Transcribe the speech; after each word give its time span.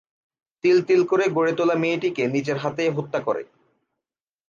তিল 0.63 0.77
তিল 0.87 1.01
করে 1.05 1.25
গড়ে 1.35 1.53
তোলা 1.57 1.75
মেয়েটিকে 1.75 2.23
নিজের 2.27 2.57
হাতে 2.57 2.83
হত্যা 2.97 3.19
করে। 3.27 3.43